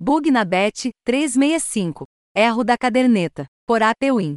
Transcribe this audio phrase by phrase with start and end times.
[0.00, 2.04] Bug na Bet 365.
[2.32, 3.48] Erro da caderneta.
[3.66, 4.36] Por APWin.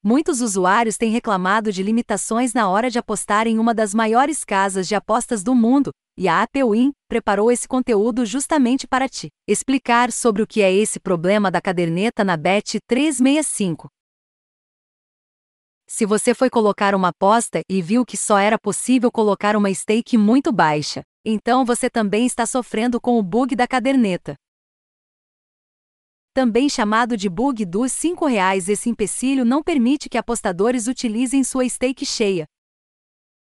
[0.00, 4.86] Muitos usuários têm reclamado de limitações na hora de apostar em uma das maiores casas
[4.86, 10.42] de apostas do mundo, e a APWin preparou esse conteúdo justamente para ti explicar sobre
[10.42, 13.88] o que é esse problema da caderneta na Bet 365.
[15.88, 20.16] Se você foi colocar uma aposta e viu que só era possível colocar uma stake
[20.16, 24.36] muito baixa, então você também está sofrendo com o bug da caderneta.
[26.32, 31.68] Também chamado de bug dos 5 reais, esse empecilho não permite que apostadores utilizem sua
[31.68, 32.46] stake cheia.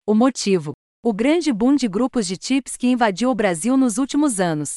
[0.06, 4.38] O motivo: o grande boom de grupos de tips que invadiu o Brasil nos últimos
[4.38, 4.76] anos.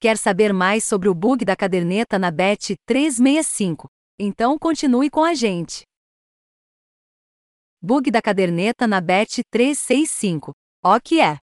[0.00, 3.86] Quer saber mais sobre o bug da caderneta na Bet 365?
[4.18, 5.82] Então continue com a gente.
[7.82, 10.52] Bug da caderneta na BET 365.
[10.88, 11.40] O que é?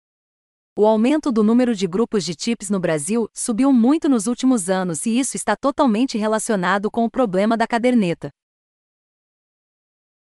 [0.76, 5.06] O aumento do número de grupos de chips no Brasil subiu muito nos últimos anos
[5.06, 8.32] e isso está totalmente relacionado com o problema da caderneta.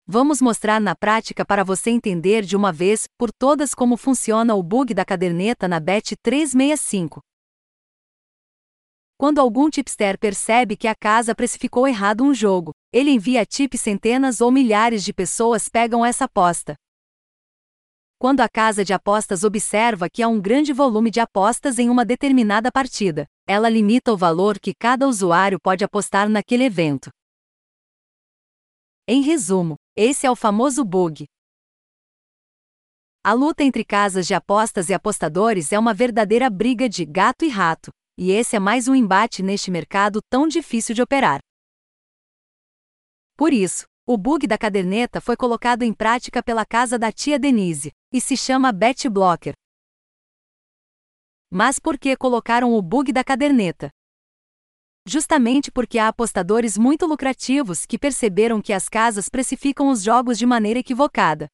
[0.07, 4.63] Vamos mostrar na prática para você entender de uma vez por todas como funciona o
[4.63, 7.21] bug da caderneta na BET 365.
[9.17, 13.79] Quando algum tipster percebe que a casa precificou errado um jogo, ele envia tip e
[13.79, 16.77] centenas ou milhares de pessoas pegam essa aposta.
[18.19, 22.03] Quando a casa de apostas observa que há um grande volume de apostas em uma
[22.03, 27.11] determinada partida, ela limita o valor que cada usuário pode apostar naquele evento.
[29.07, 31.27] Em resumo, esse é o famoso bug.
[33.23, 37.49] A luta entre casas de apostas e apostadores é uma verdadeira briga de gato e
[37.49, 41.41] rato, e esse é mais um embate neste mercado tão difícil de operar.
[43.37, 47.91] Por isso, o bug da caderneta foi colocado em prática pela casa da tia Denise,
[48.13, 49.53] e se chama Bet Blocker.
[51.51, 53.91] Mas por que colocaram o bug da caderneta?
[55.05, 60.47] Justamente porque há apostadores muito lucrativos que perceberam que as casas precificam os jogos de
[60.47, 61.49] maneira equivocada.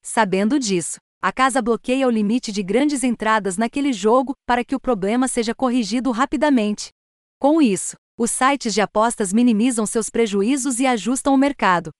[0.00, 4.80] Sabendo disso, a casa bloqueia o limite de grandes entradas naquele jogo para que o
[4.80, 6.90] problema seja corrigido rapidamente.
[7.38, 11.90] Com isso, os sites de apostas minimizam seus prejuízos e ajustam o mercado.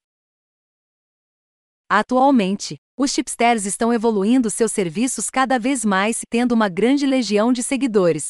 [1.89, 7.61] Atualmente, os chipsters estão evoluindo seus serviços cada vez mais, tendo uma grande legião de
[7.61, 8.29] seguidores.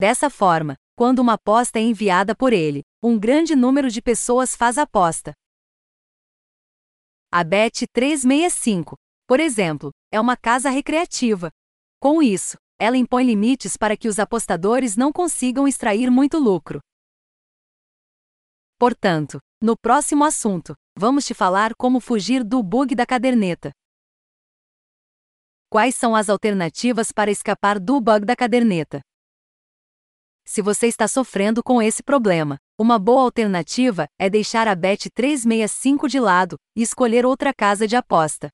[0.00, 4.78] Dessa forma, quando uma aposta é enviada por ele, um grande número de pessoas faz
[4.78, 5.32] a aposta.
[7.32, 8.96] A Bet 365
[9.30, 11.52] por exemplo, é uma casa recreativa.
[12.00, 16.80] Com isso, ela impõe limites para que os apostadores não consigam extrair muito lucro.
[18.80, 23.72] Portanto, no próximo assunto, vamos te falar como fugir do bug da caderneta.
[25.68, 29.02] Quais são as alternativas para escapar do bug da caderneta?
[30.46, 36.08] Se você está sofrendo com esse problema, uma boa alternativa é deixar a Bet 365
[36.08, 38.48] de lado e escolher outra casa de aposta.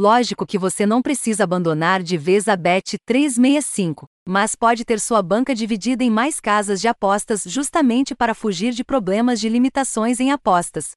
[0.00, 5.20] Lógico que você não precisa abandonar de vez a Bet 365, mas pode ter sua
[5.20, 10.32] banca dividida em mais casas de apostas justamente para fugir de problemas de limitações em
[10.32, 10.92] apostas.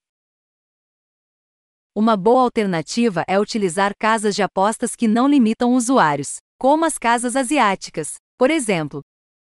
[1.93, 7.35] Uma boa alternativa é utilizar casas de apostas que não limitam usuários, como as casas
[7.35, 9.01] asiáticas, por exemplo.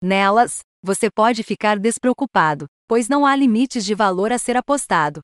[0.02, 5.22] Nelas, você pode ficar despreocupado, pois não há limites de valor a ser apostado.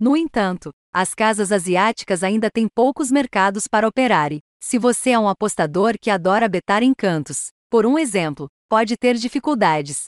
[0.00, 5.18] No entanto, as casas asiáticas ainda têm poucos mercados para operar e, se você é
[5.18, 10.06] um apostador que adora betar em cantos, por um exemplo, pode ter dificuldades.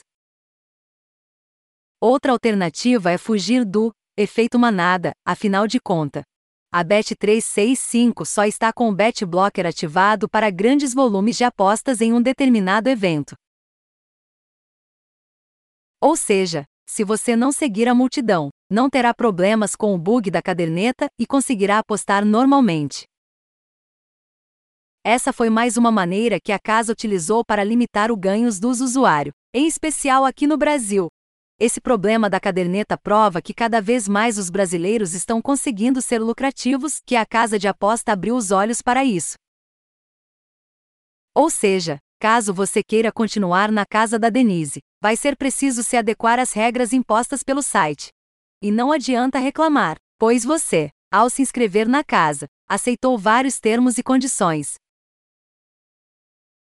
[1.99, 6.23] Outra alternativa é fugir do efeito manada, afinal de conta.
[6.71, 12.13] A Bet365 só está com o Bet Blocker ativado para grandes volumes de apostas em
[12.13, 13.35] um determinado evento.
[15.99, 20.41] Ou seja, se você não seguir a multidão, não terá problemas com o bug da
[20.41, 23.03] caderneta e conseguirá apostar normalmente.
[25.03, 29.33] Essa foi mais uma maneira que a casa utilizou para limitar os ganhos dos usuários,
[29.53, 31.07] em especial aqui no Brasil.
[31.59, 36.99] Esse problema da caderneta prova que cada vez mais os brasileiros estão conseguindo ser lucrativos,
[37.05, 39.35] que a casa de aposta abriu os olhos para isso.
[41.33, 46.39] Ou seja, caso você queira continuar na casa da Denise, vai ser preciso se adequar
[46.39, 48.09] às regras impostas pelo site.
[48.61, 54.03] E não adianta reclamar, pois você, ao se inscrever na casa, aceitou vários termos e
[54.03, 54.75] condições.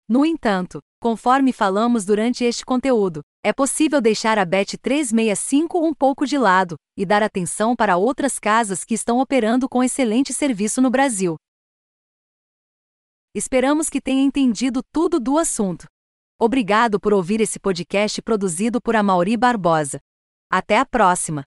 [0.08, 6.26] No entanto, conforme falamos durante este conteúdo, é possível deixar a Bet 365 um pouco
[6.26, 10.90] de lado e dar atenção para outras casas que estão operando com excelente serviço no
[10.90, 11.36] Brasil.
[13.34, 15.88] Esperamos que tenha entendido tudo do assunto.
[16.38, 20.02] Obrigado por ouvir esse podcast produzido por Amauri Barbosa.
[20.52, 21.46] Até a próxima!